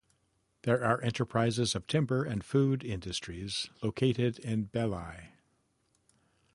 [0.63, 5.33] There are enterprises of timber and food industries located in Bely.